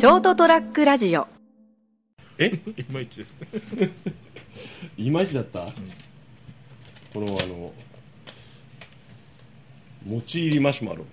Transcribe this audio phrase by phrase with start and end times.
[0.00, 1.28] ショートトラックラジオ。
[2.38, 2.46] え？
[2.74, 3.90] いまいちですね。
[4.96, 5.66] いまいちだった、
[7.12, 7.70] このあの
[10.06, 11.04] 餅入りマシュマロ。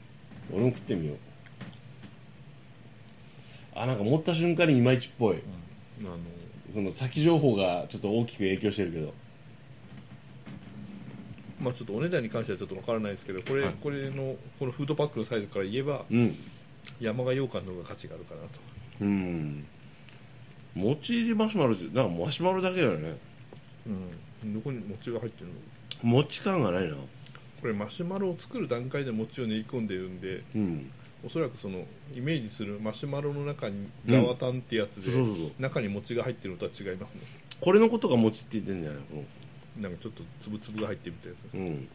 [0.54, 1.18] 俺も食ってみよう。
[3.76, 5.44] あなんか持った瞬間にいまいちっぽい。
[6.00, 6.16] あの
[6.74, 9.14] その先情報がちょっと大きく影響してるけど。
[11.60, 13.74] まあちょっとお値段に関してはちょっとわからないですけどこれ,、はい。
[13.82, 16.38] これのこのフードパックのサイズから言えばうん。
[17.02, 18.48] 山賀羊羹の方が価値があるかなと
[19.02, 19.66] うん。
[20.76, 23.18] 餅入りマシュマロってなんかマシュマロだけだよね。
[24.44, 24.54] うん。
[24.54, 25.54] どこに餅が入ってるの？
[26.04, 26.96] 餅感がないな。
[27.62, 30.92] これマシュマロを作る段階で餅を練り込んでるんでうん。
[31.26, 31.84] おそらくその
[32.14, 35.52] イメージするマシュマロの中にうんガワタンってやつで、そうそうそう。
[35.58, 37.22] 中に餅が入ってるのとは違いますね。
[37.60, 39.00] これのことが餅って言ってんじゃない？
[39.00, 39.24] の
[39.82, 41.68] なんかちょっとつぶつぶが入ってるみたいですね。
[41.68, 41.88] うん。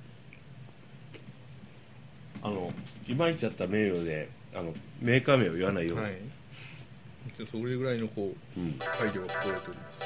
[2.42, 2.72] あの
[3.06, 6.12] いまいちだった名誉であのメーカー名を言わないように、はい。
[6.12, 6.18] で
[7.50, 8.78] それぐらいのこううん。
[8.78, 10.02] 配慮が加えております。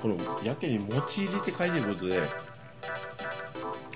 [0.00, 2.22] このやけに持ち入りって書いてることで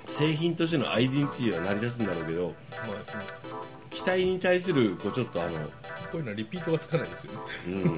[0.07, 3.41] 製品としてのアイデンティティは成り立つんだろうけどまあ
[3.91, 5.65] 期待に対するこうちょっとあの、こ
[6.13, 7.39] ういうのはリピートがつかないですよね。
[7.67, 7.95] うん、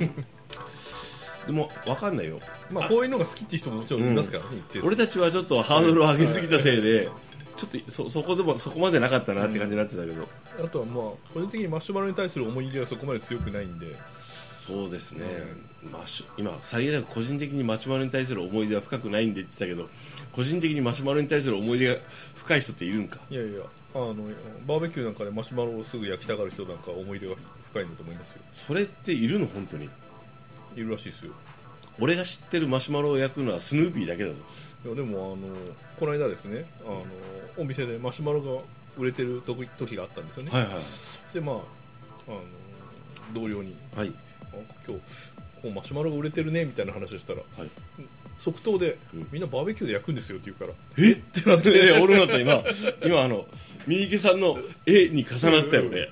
[1.45, 2.39] でも分かんないよ。
[2.69, 4.87] まあこういうのが好きっていう人ももちろんいますからね、一定数。
[4.87, 7.09] 俺たちはちょっとハードルを上げすぎたせいで
[7.55, 10.27] ちょっとそそこでもそこまでなかったなって感じになってたけど、
[10.63, 13.95] あとはまあ個人的にマシュマロに対する思い入れはそこまで強くないんで。
[14.65, 15.25] そうですね、
[15.91, 19.89] マシュ今さりげなく個人的にマシュマロに対する思い出は深くないんでって言ってたけど
[20.31, 22.01] 個人的にマシュマロに対する思い出が
[22.35, 23.19] 深い人っているんか？
[23.29, 23.59] いやいや
[23.93, 24.15] あの
[24.65, 28.37] バーベキューなんかでマシュマロをすぐ焼きたがる人なんかは思い入れが深いんだと思いますよ。
[28.53, 29.89] それっているの本当に？
[30.77, 31.33] いるらしいですよ。
[31.99, 34.35] 俺が知ってるマシュマロを焼くのはスヌーピーだけだぞ。
[34.85, 35.53] いやでもあの
[35.99, 37.03] この間ですねあの
[37.57, 38.61] お店でマシュマロが
[38.97, 40.73] 売れてる時時があったんですよね、はいはい。
[41.33, 41.55] でまあ
[42.27, 42.41] あの
[43.33, 44.11] 同僚にはい。
[44.53, 44.55] あ
[44.87, 45.01] 今日
[45.61, 47.69] こうマシュマロが売れてるねみたいな話をしたらはい。
[48.39, 49.27] 即答で、うん。
[49.31, 50.73] みんなバーベキューで焼くんですよって言うから。
[51.03, 51.11] え？
[51.13, 52.63] ってなっでて俺もだった今。
[53.05, 53.47] 今あの
[53.87, 56.09] 三池さんの絵に重なったよね。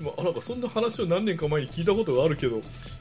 [0.00, 2.60] まあ、なんかそんな話を何年か前に聞いたことがあるけど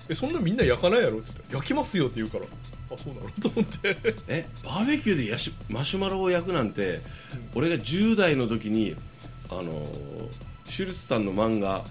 [0.10, 1.18] えそんなみんな焼かないやろ？
[1.20, 2.46] って言って焼きますよって言うから
[2.94, 3.30] あそうなの？
[3.42, 3.98] と思って。
[4.28, 7.02] えバーベキューでやしマシュマロを焼くなんて、
[7.56, 8.96] 俺が10代の時に
[9.50, 10.30] あのー
[10.70, 11.84] シュルツさんの漫画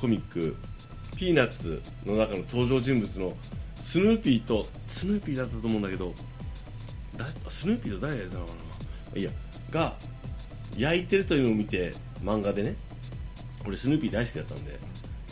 [0.00, 0.56] コミック
[1.16, 3.36] 「ピーナッツ」の中の登場人物の
[3.82, 6.14] スヌーピーとスヌーピーだったと思うんだけど
[7.16, 8.52] だスヌーピーと誰がやったのか
[9.14, 9.20] な？
[9.20, 9.30] いや
[9.70, 9.94] が
[10.76, 12.76] 焼いてるというのを見て漫画でね
[13.66, 14.78] 俺スヌーピー大好きだったんで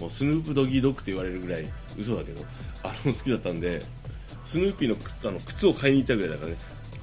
[0.00, 2.44] もうスヌープドギードッグって言われるぐらい嘘だけど
[2.82, 3.80] あの好きだったんで
[4.46, 6.56] スヌーピーの靴あの靴を買いに行ったぐらいだからね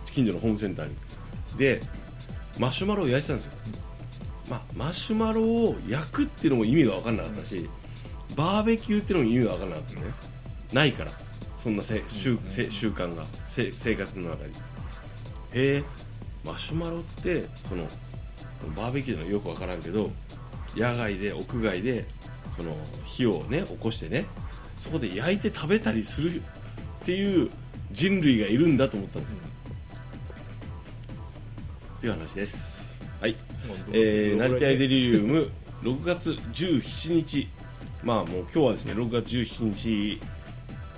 [0.06, 0.96] 近所のホームセンターに。
[1.58, 1.82] で
[2.58, 3.52] マシュマロを焼いてたんですよ、
[4.50, 7.68] まあ、マシュマロを焼くっていうのも意味が分かんなかったし、
[8.36, 10.02] バーベキューっていうのも意味が分かんなかったね。
[10.72, 11.12] ないから
[11.58, 14.54] そんなせ習せ習慣がせ生活の中に。
[14.54, 14.56] へ
[15.54, 15.84] え
[16.44, 17.88] マシュマロってその
[18.76, 20.12] バーベキューのよく分からんけど
[20.76, 22.06] 野外で屋外で
[22.56, 24.26] その火をね起こしてね
[24.80, 26.42] そこで焼いて食べたりする
[27.04, 27.50] っていう
[27.92, 29.38] 人類がいるんだと思ったんですよ、
[31.98, 32.82] っていう話です。
[33.20, 33.36] はい。
[33.92, 35.50] えー、成田屋デリリウム
[35.84, 37.50] 6月17日。
[38.04, 40.22] まあもう今日はですね6月17日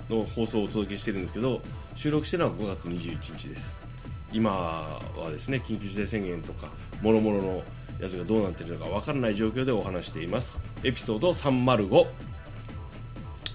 [0.08, 1.60] の放送をお届けしてるんですけど
[1.94, 3.74] 収録してるのは5月21日です。
[4.32, 6.68] 今はですね緊急事態宣言とか
[7.02, 7.62] もろもろの
[8.00, 10.60] やつがどうなっているのかわからない状況でお話しています。
[10.84, 12.06] エピソード305、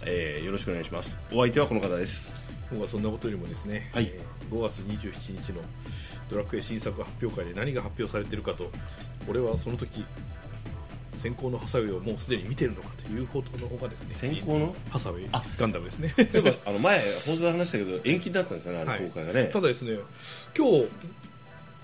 [0.05, 1.17] えーよろしくお願いします。
[1.31, 2.40] お相手はこの方です
[2.71, 4.11] 僕はそんなことよりもですね、はい。
[4.13, 5.61] えー5月27日の
[6.29, 8.69] ドラクエ新作発表会で何が発表されているかと
[9.29, 10.03] 俺はその時
[11.17, 14.75] 先行のハサウェイをもうすでに見てるのかということの方がですね先行の？
[14.89, 16.09] ハサウェイあガンダムですね。
[16.27, 17.05] そういえばあの前放
[17.35, 18.99] 送で話したけど延期になったんですよねあはい。
[18.99, 19.97] れ公開がね、ただですね
[20.57, 20.87] 今日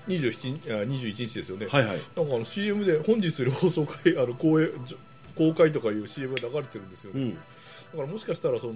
[0.08, 1.98] 27あ21日ですよね、はいはい。
[2.18, 4.72] なんかあの CM で本日より放送会あの公演
[5.38, 7.34] 公開とかいう CM が流れてるんですよね、うん。
[7.34, 8.74] だからもしかしたらその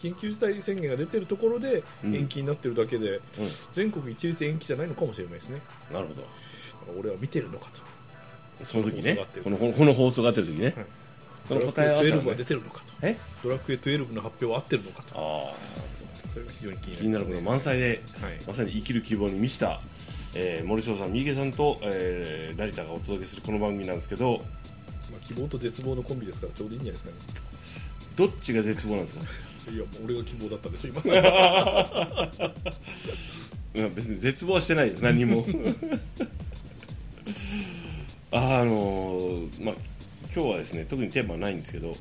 [0.00, 2.14] 緊急事態宣言が出てるところでうん。
[2.14, 3.22] 延期になってるだけで、うん。
[3.72, 5.60] 全国一律延期じゃないのかもしれないですね。
[5.92, 6.26] なるほど。
[7.00, 7.70] 俺は見てるのか
[8.58, 8.64] と。
[8.64, 9.16] その時ね。
[9.16, 10.74] ここの この放送があってる時ね、はい。
[11.48, 12.92] その答え合わせはドラクエ12が出ねてるのかと。
[13.02, 13.16] え？
[13.42, 15.14] ドラクエ12の発表は合ってるのかと。
[15.16, 15.54] ああ
[16.32, 16.96] それが非常に気になる。
[17.00, 18.40] 気になること満載で、はい。
[18.46, 19.80] まさに生きる希望に満ちた、
[20.34, 24.44] えー森翔さん三池さんと、えー成田がお届けするこの番組なんですけど
[25.10, 27.40] まあ、希望と絶望のコンビですからちょうどいいんじゃないですかね。
[28.16, 29.24] どっちが絶望なんですか？
[29.72, 31.00] いや俺が希望だったんでしょ今。
[33.74, 35.46] うん別に絶望はしてないよ何にも。
[38.30, 39.74] ああのーまあ
[40.34, 41.96] 今日はですね特にテーマはないんですけど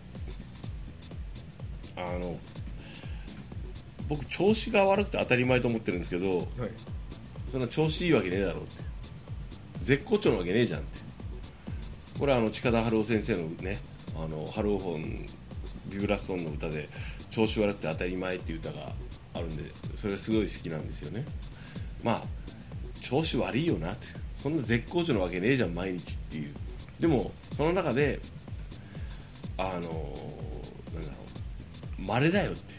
[1.95, 2.39] あの
[4.09, 6.47] 僕調子が悪くて当たり前と思ってるんですけどはい。
[7.49, 8.83] そんな調子いいわけねえだろうって。
[9.83, 10.99] 絶好調なわけねえじゃんって。
[12.19, 13.77] これはあの近田春夫先生のね
[14.15, 15.25] あの春夫本
[15.87, 16.89] ビブラストーンの歌で
[17.33, 18.93] 「調子悪くて当たり前」っていう歌が
[19.33, 19.63] あるんで
[19.95, 21.25] それがすごい好きなんですよね。
[22.03, 22.23] まあ
[23.01, 24.07] 調子悪いよなって。
[24.41, 26.53] そんな絶好調なわけねえじゃん毎日っていう。
[26.99, 28.19] でもその中で
[29.57, 29.97] あのなんだろ
[31.97, 32.73] う稀だよって。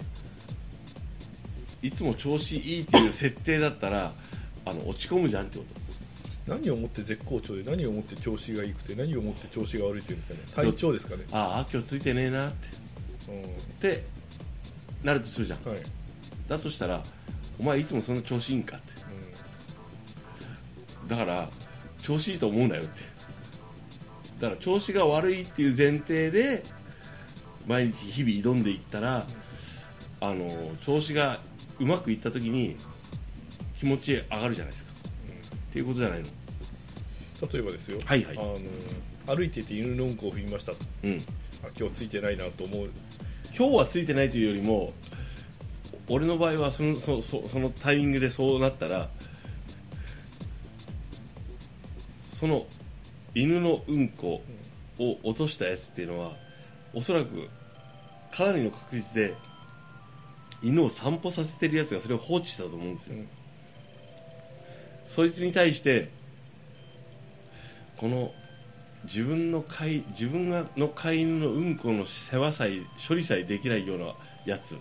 [1.86, 4.12] いつも調子いいっていう設定だったら
[4.64, 6.52] あの落ち込むじゃんってこと。
[6.52, 10.68] 何をもって絶好調で何をもって調子がいいくて何をもって調子が悪いっていうんですかね。
[10.68, 11.24] 体調ですかね。
[11.32, 12.68] ああ今日ついてねえなって。
[13.28, 13.42] うん。
[13.42, 13.46] っ
[13.80, 14.04] て
[15.04, 15.64] なるとするじゃん。
[15.68, 15.78] はい、
[16.48, 17.02] だとしたら
[17.58, 18.92] お前いつもそんな調子いいんかって。
[21.08, 21.48] だから
[22.02, 23.02] 調子いいと思うなよって。
[24.40, 26.64] だから調子が悪いっていう前提で
[27.66, 29.24] 毎日日々挑んでいったら
[30.20, 31.38] あの調子が
[31.78, 32.76] うまくいった時に
[33.78, 36.26] 気持ち上がるじゃないですか、っていうことじゃないの。
[36.26, 36.32] うん
[37.52, 38.38] 例えばですよ、はいはい。
[38.38, 40.72] あの歩いてて犬のうんこを踏みました。
[40.72, 41.22] うん。
[41.62, 42.90] あ今日ついてないなと思う
[43.56, 44.92] 今日はついてないというよりも
[46.08, 49.08] 俺の場合はそのそそそのタイミングでそうなったら
[52.32, 52.66] その
[53.34, 54.42] 犬のうんこ
[54.98, 56.32] を落としたやつっていうのは
[56.92, 57.48] おそらく
[58.30, 59.34] かなりの確率で
[60.62, 63.28] 犬を散歩させてるやつがそれを放置したと思うんですよ、うん。
[65.06, 66.10] そいつに対して
[67.96, 68.32] この
[69.04, 74.14] 自分の飼い自分がの飼い犬のうんこの世話さえ処理さえできないような
[74.44, 74.76] やつ、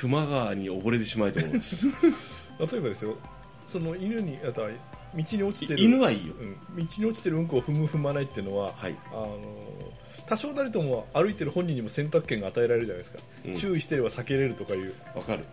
[0.00, 1.86] 球磨川に溺れてしまいと思います。
[2.58, 3.16] 例えばですよ。
[3.66, 4.70] その犬にあとは
[5.14, 5.82] 道に落ちてる。
[5.82, 6.34] 犬はいいよ。
[6.38, 8.96] うん、道に落ちてるうんこを踏む踏まないっていうのは、はい。
[9.08, 9.38] あの
[10.26, 13.56] 多少なりとも歩いてる本人にも選択権が与えられるじゃないですか、うん。
[13.56, 14.94] 注意してれば避けれるとかいう。
[15.14, 15.44] わかる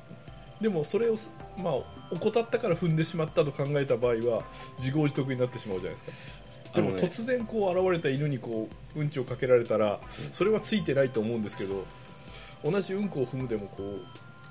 [0.62, 1.16] でもそれを、
[1.58, 1.74] まあ、
[2.12, 4.44] 怠ったから踏んでしまったと考えた場合は
[4.80, 6.82] 自業自得になってしまうじゃないですか。
[6.82, 9.10] でも突然こう現れた犬にこううん。
[9.10, 10.00] ちをかけられたら
[10.32, 11.86] それはついてないと思うんですけど
[12.64, 14.06] 同じうんこを踏むでもこう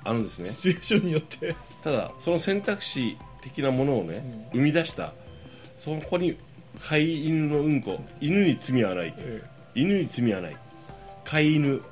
[0.05, 0.47] あのですね。
[0.47, 1.55] シチュエーションによって。
[1.83, 5.13] ただその選択肢的なものをね、生み出した
[5.79, 6.37] そこに
[6.81, 9.15] 飼い犬のうんこ犬に罪はない。
[9.19, 9.43] え
[9.75, 10.57] 犬に罪はない。
[11.25, 11.83] 飼い犬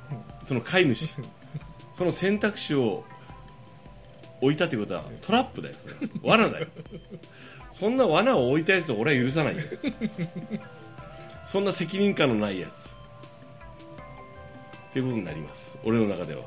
[0.45, 1.09] その飼い主。
[1.93, 3.03] その選択肢を
[4.41, 5.75] 置いたということはトラップだよ。
[6.23, 6.67] 罠だよ。
[7.71, 9.63] そんな罠を置いたやつを俺は許さないよ。
[11.45, 12.89] そんな責任感のないやつ。
[12.89, 12.93] っ
[14.93, 15.77] ていうことになります。
[15.83, 16.43] 俺の中では。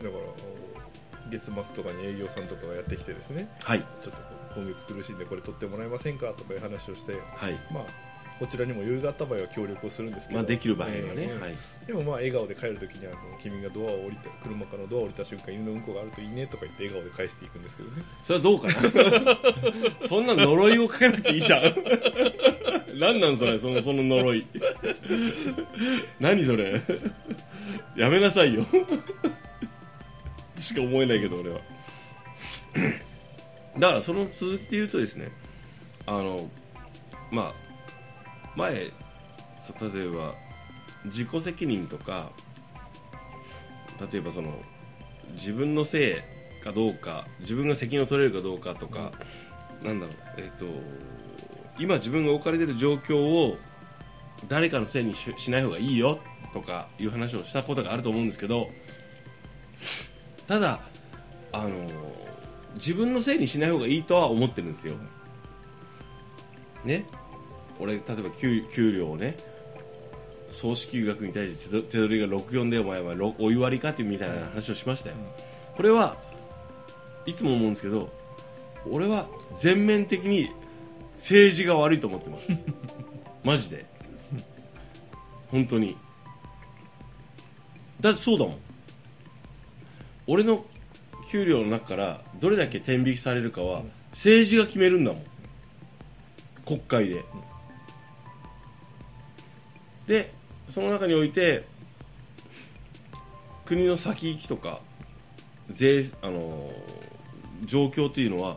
[0.00, 0.22] えだから
[1.30, 3.48] 月末とかに営業さんとかがやってきてですね。
[3.62, 3.78] はい。
[4.02, 4.14] ちょっ
[4.52, 7.12] と今月苦しいんでこれ取ってもらえませんかとかいう話をして。
[7.12, 7.52] はい。
[7.72, 8.09] まあ
[8.40, 11.40] こちらにも余裕があった場合は協力をするんですけど、まあできる場合はね、ええ。
[11.42, 11.54] はい。
[11.86, 18.02] でもまあ笑顔で帰るときにあの君がドアを降りた車からのドアを降りた瞬間犬のうんこがあるといいねとか言って笑顔で返していくんですけどね。
[18.24, 18.68] それはどうか
[20.00, 20.08] な？
[20.08, 21.62] そんな呪いをかけなくていいじゃん。
[22.98, 23.60] 何なんそれ？
[23.60, 24.46] そのその呪い。
[26.18, 26.80] 何それ？
[27.94, 28.66] やめなさいよ。
[30.56, 31.60] しか思えないけど俺は。
[33.78, 35.30] だからその続きで言うとですね
[36.06, 36.50] あの
[37.30, 37.69] まあ
[38.56, 38.90] 前
[39.58, 40.34] そ例えば
[41.04, 42.30] 自己責任とか
[44.12, 44.54] 例えばその
[45.34, 46.24] 自分のせ
[46.60, 49.12] いかどうか自分が責任を取れるかどうかとか、
[49.82, 50.66] なんだろうえっ、と
[51.78, 53.56] 今自分が置かれてる状況を
[54.48, 56.18] 誰かのせいにししない方がいいよ
[56.52, 58.68] とかいう話をしたことがあると思うんですけど
[60.46, 60.80] ただ
[61.52, 61.70] あの
[62.74, 64.94] 自分のせいにしない方がいいとは思ってるんですよ。
[66.84, 67.04] ね？
[67.80, 69.36] 俺例えば給給料をね
[70.50, 75.16] 総支給額に対して手取りが64でお前はろお湯割りかっていうみたいな話をしましたよ、
[75.76, 76.16] これは
[77.24, 78.10] いつも思うんですけど
[78.88, 80.50] 俺は全面的に
[81.16, 82.50] 政治が悪いと思ってます。
[83.44, 83.84] マジで。
[85.48, 85.96] 本当に。
[88.00, 88.58] だってそうだもん。
[90.26, 90.64] 俺の
[91.30, 93.82] 給料の中からどれだけ天引きされるかは
[94.12, 95.24] 政治が決めるんだもん。
[96.64, 97.24] 国会で
[100.10, 100.32] で
[100.68, 101.64] その中において
[103.64, 104.80] 国の先行きとか
[105.68, 106.72] 税あの
[107.64, 108.56] 状況というのは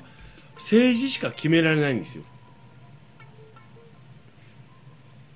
[0.55, 2.23] 政治しか決められないんですよ。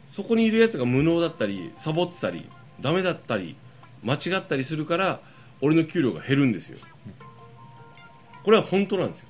[0.09, 2.49] そこにいるやつが無能だったりサボってたり
[2.81, 3.55] ダメだったり
[4.03, 5.19] 間違ったりするから
[5.61, 6.79] 俺の給料が減るんですよ。
[8.43, 9.27] これは本当なんですよ。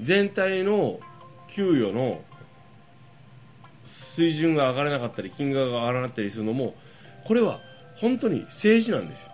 [0.00, 1.00] 全体の
[1.48, 2.22] 給与の
[3.88, 6.74] 水準が上がらなかったり金額が上がらなかったりするのも
[7.24, 7.58] これは
[7.96, 9.32] 本当に政治なんですよ。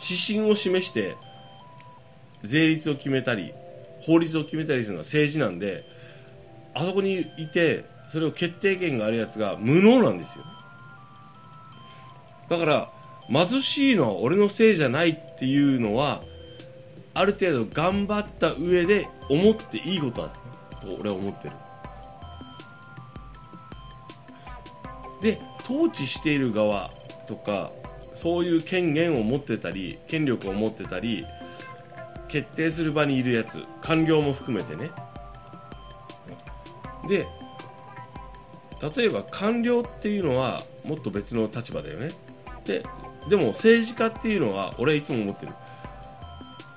[0.00, 1.16] 指針を示して
[2.44, 3.52] 税率を決めたり
[4.00, 5.84] 法律を決めたりするのは政治なんで
[6.74, 10.44] あそこにいてそれを決定権があるやつが無能なんですよ。
[12.48, 12.90] だから
[13.28, 16.22] 貧しいのは俺のせいじゃないっていうのは
[17.12, 20.28] ある程度頑張った上で思っていいことだ
[20.80, 21.54] と俺は思ってる。
[25.20, 26.90] で統治している側
[27.26, 27.70] とか
[28.14, 31.24] そういう権限を持ってたり権力を持ってたり
[32.28, 34.90] 決定する場にいるやつ官僚も含めてね。
[37.08, 37.26] で
[38.96, 42.10] 例えば官僚っていうのはもっと別の立場だよね。
[42.64, 42.84] で
[43.28, 45.52] でも政治家っていうのは俺はいつも思ってる。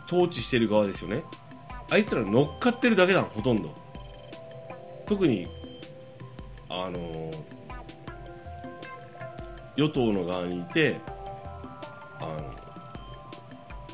[0.08, 1.24] 統治してる側ですよね。
[1.89, 3.80] あいつら乗っかってるだけだほとんど。
[5.12, 5.46] 特に
[6.70, 7.32] あの
[9.75, 11.01] 与党の側にいて
[12.22, 12.56] あの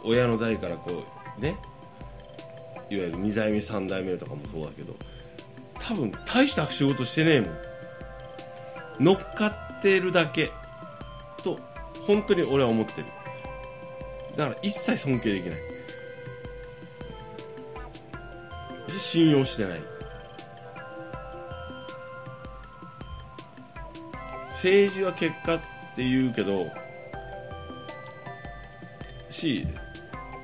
[0.06, 1.04] 親の代からこ
[1.40, 1.58] うね
[2.92, 4.94] いわゆる2代目3代目とかもそうだけど
[5.80, 7.58] 多分大した仕事してねえもん。
[9.00, 9.48] 乗っか
[9.80, 10.52] ってるだけ
[11.44, 11.58] と
[12.06, 13.08] 本当に俺は思ってる。
[14.36, 15.60] だから一切尊敬できない。
[19.00, 19.97] 信用してない。
[24.58, 25.60] 政治は結果っ
[25.96, 26.68] て言うけど
[29.30, 29.68] し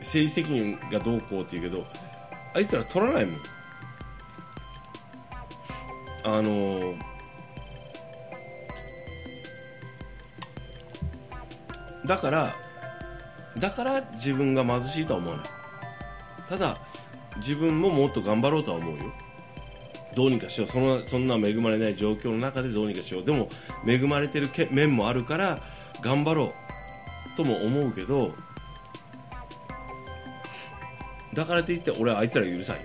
[0.02, 1.84] 政治責任がどうこうって言うけど
[2.54, 3.40] あいつら取らないもん。
[6.26, 6.94] あの
[12.06, 12.56] だから
[13.58, 15.46] だから自分が貧しいとは思わない。
[16.48, 16.78] ただ
[17.38, 19.13] 自分ももっと頑張ろうとは思うよ。
[20.16, 20.68] どうにかしよう。
[20.68, 23.26] そのそんな恵まれない状況の中でどうにかしよう。
[23.26, 23.50] でも
[23.86, 25.60] 恵まれてる面もあるから
[26.02, 26.54] 頑張ろ
[27.34, 28.34] うとも思うけど
[31.34, 32.82] だからといって俺はあいつら許さんよ。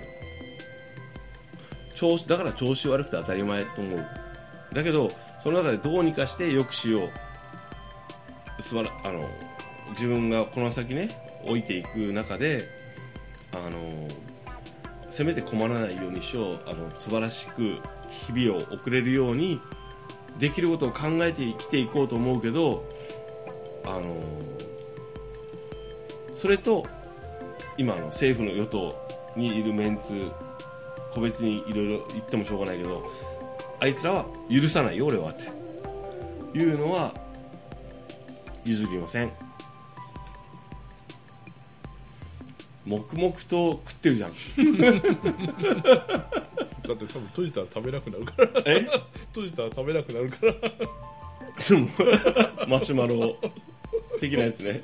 [1.94, 4.06] 調子だから調子悪くて当たり前と思う。
[4.72, 5.10] だけど
[5.42, 7.06] その中でどうにかして良くしよ
[8.58, 8.62] う。
[8.62, 9.28] すばらあの
[9.90, 11.08] 自分がこの先ね
[11.44, 12.68] 置いていく中で
[13.52, 14.08] あの
[15.18, 19.60] せめて困らないようにしようあの素晴らしく日々を送れるように
[20.38, 22.88] できることを考えて生きていこうと思うけど
[23.84, 24.16] あの
[26.34, 26.86] それと
[27.76, 28.94] 今の政府の与党
[29.34, 30.30] にいるメンツ
[31.12, 33.04] 個別にいろいろ言ってもしょうがないけど
[33.80, 35.48] あいつらは許さないよ俺はって
[36.56, 37.12] いうのは
[38.64, 39.47] 譲りません。
[42.88, 44.30] 黙々と食ってるじゃん。
[44.32, 44.36] だ
[46.94, 48.48] って多分閉じたら食べなくなるから。
[48.64, 48.80] え？
[49.28, 50.54] 閉じたら食べなくなるから。
[52.66, 53.36] マシュマロ
[54.20, 54.82] 的なやつね。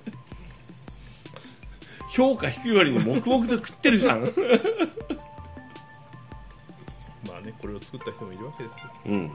[2.11, 4.21] 評価低い割に黙々と食ってるじゃん。
[7.27, 8.91] まあねこれを作った人もいるわけですよ。
[9.07, 9.31] うん。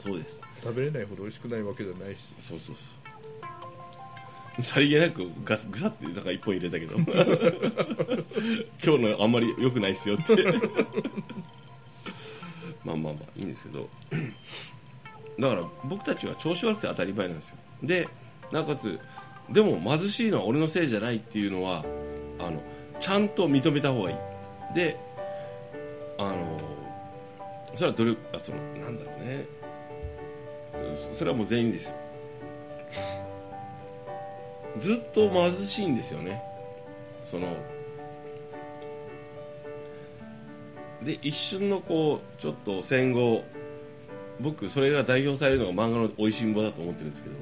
[0.00, 0.40] そうです。
[0.62, 2.34] 食べれないほど美味しくないわけじゃないし。
[2.40, 3.05] そうそうそう
[4.60, 6.96] さりげなくガスぐさってなんか一本入れたけど。
[8.82, 10.34] 今日のあんまり良くないっすよって。
[12.84, 13.88] まあまあまあいいんですけど。
[15.38, 17.56] だから僕たちは調子悪くて当たり前なんですよ。
[17.82, 18.08] で
[18.50, 18.98] なおかつ
[19.50, 21.84] でも貧しいのは俺のせいじゃないっていうのは
[22.38, 22.62] あの
[22.98, 24.16] ちゃんと認めた方がいい。
[24.74, 24.96] で
[26.18, 26.60] あの
[27.74, 29.44] それは努力あそのなんだろうね。
[31.12, 32.05] それはもう全員ですよ。
[34.80, 36.42] ずっと貧しいんですよね。
[37.24, 37.48] その
[41.02, 43.44] で一瞬のこうちょっと戦後
[44.40, 47.34] 僕それが代表されるのが漫画の「おいしんぼ」だと思ってるんですけど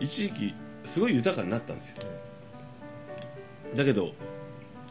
[0.00, 1.96] 一時期すごい豊かになったんですよ。
[3.74, 4.12] だけど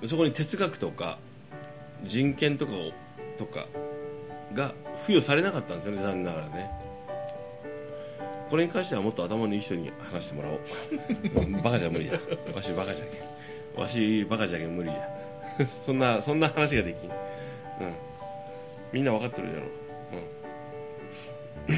[0.05, 1.17] そこに哲学とか
[2.03, 2.91] 人権とかを
[3.37, 3.67] とか
[4.53, 6.71] が付与されなかったんですよね残念ながらね。
[8.49, 10.59] これに関してはもっと頭のいい人に話してもらおう。
[11.63, 12.19] バカじゃ無理だ。
[12.53, 13.17] わしバカじゃけ
[13.77, 13.81] ん。
[13.81, 17.15] わしバカじゃけん無理じゃ そんなそんな話ができん、うん、
[18.91, 19.65] みんな分かってるじゃろ。
[19.65, 19.69] う、
[21.69, 21.75] うん。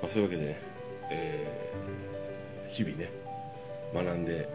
[0.00, 0.60] まあ、そういうわけでね、
[1.10, 1.58] えー
[2.68, 3.10] 日々ね
[3.94, 4.48] 学んで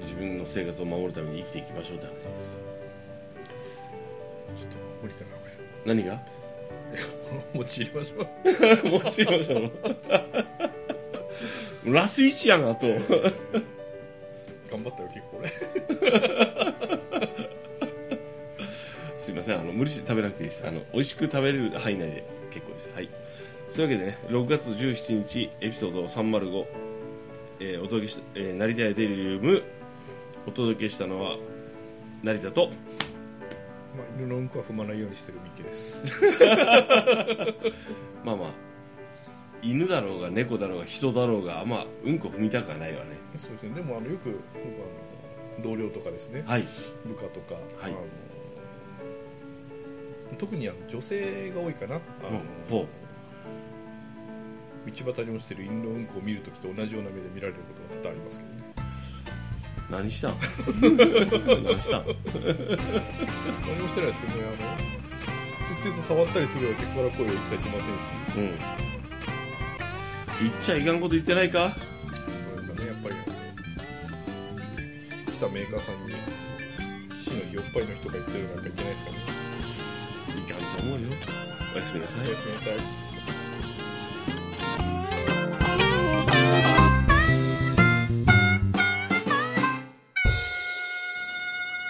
[0.00, 2.56] 自分の生活を守るために生きていきましょうって話です。
[4.56, 5.42] ちょっと無理かなこ
[5.86, 6.41] 何が？
[7.32, 8.26] れこの餅入れましょ
[8.86, 8.88] う。
[9.04, 9.70] もちろんその
[11.84, 12.86] ラス1やんあと。
[14.70, 15.50] 頑張ったよ結構ね
[19.18, 20.66] すいませんあの無理して食べなくていいです。
[20.66, 22.94] あの美味しく食べれる範囲内で結構です。
[22.94, 23.08] はい。
[23.74, 26.66] というわけでね6月17日エピソード305、
[27.60, 29.62] えーお届けした、えー成田屋デリリウム。
[30.46, 31.36] お届けしたのは
[32.22, 32.70] 成田と
[33.96, 36.04] まあ犬のうんこは踏まないようにしてるミッキーです。
[38.24, 38.50] まあまあ
[39.62, 43.10] 犬だろうが猫だろうが人だろうがまあうんこ踏みたくはないわね。
[43.36, 43.74] そうですね。
[43.74, 44.38] でもあのよく僕あ
[45.58, 46.66] の同僚とかですね、はい。
[47.04, 47.92] 部下とか、はい。
[47.92, 48.00] あの
[50.38, 51.96] 特にあの女性が多いかな。
[51.96, 52.02] あの、
[52.70, 52.86] ほ
[54.86, 58.61] 道端に落ちてる犬のうんこを見るときと同じような目で見られることが多々ありますけどね
[59.92, 60.32] 何したん？
[60.40, 62.04] 何したん？
[62.06, 62.14] 何
[63.82, 64.70] もしてないですけどねあの
[65.70, 67.88] 直接触ったりするようなセクハラ行為は一切しませんし。
[68.36, 68.42] うん。
[70.40, 71.68] 言っちゃいかんこと言ってないか？
[71.68, 71.74] ど
[72.54, 73.14] うですかねやっぱり
[75.32, 76.14] 来たメーカーさんに
[77.14, 79.16] 父の日おっぱいの人が言ってるのなんかいけないですかね。
[80.38, 81.08] いかんと思うよ。
[81.74, 82.26] おやすみなさい。
[82.26, 83.11] おやすみなさい